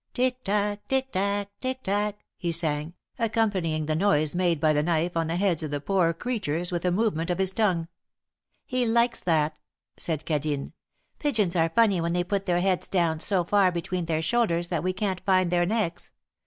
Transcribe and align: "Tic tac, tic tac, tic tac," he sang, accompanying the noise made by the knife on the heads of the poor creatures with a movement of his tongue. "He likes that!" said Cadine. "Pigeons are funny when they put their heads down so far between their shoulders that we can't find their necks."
"Tic 0.15 0.43
tac, 0.43 0.87
tic 0.87 1.11
tac, 1.11 1.49
tic 1.59 1.83
tac," 1.83 2.25
he 2.35 2.51
sang, 2.51 2.95
accompanying 3.19 3.85
the 3.85 3.95
noise 3.95 4.33
made 4.33 4.59
by 4.59 4.73
the 4.73 4.81
knife 4.81 5.15
on 5.15 5.27
the 5.27 5.35
heads 5.35 5.61
of 5.61 5.69
the 5.69 5.79
poor 5.79 6.11
creatures 6.11 6.71
with 6.71 6.83
a 6.85 6.91
movement 6.91 7.29
of 7.29 7.37
his 7.37 7.51
tongue. 7.51 7.87
"He 8.65 8.83
likes 8.87 9.19
that!" 9.19 9.59
said 9.97 10.25
Cadine. 10.25 10.71
"Pigeons 11.19 11.55
are 11.55 11.69
funny 11.69 12.01
when 12.01 12.13
they 12.13 12.23
put 12.23 12.47
their 12.47 12.61
heads 12.61 12.87
down 12.87 13.19
so 13.19 13.43
far 13.43 13.71
between 13.71 14.05
their 14.05 14.23
shoulders 14.23 14.69
that 14.69 14.81
we 14.81 14.91
can't 14.91 15.21
find 15.23 15.51
their 15.51 15.67
necks." 15.67 16.11